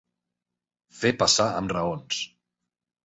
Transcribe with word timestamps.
Fer 1.01 1.11
passar 1.25 1.47
amb 1.59 1.75
raons. 1.77 2.27